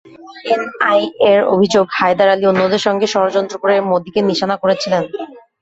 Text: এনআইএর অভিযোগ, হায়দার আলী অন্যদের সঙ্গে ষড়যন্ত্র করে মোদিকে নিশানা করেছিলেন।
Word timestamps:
এনআইএর 0.53 1.41
অভিযোগ, 1.53 1.85
হায়দার 1.97 2.29
আলী 2.29 2.45
অন্যদের 2.47 2.81
সঙ্গে 2.87 3.07
ষড়যন্ত্র 3.07 3.55
করে 3.63 3.75
মোদিকে 3.89 4.19
নিশানা 4.29 4.55
করেছিলেন। 4.63 5.03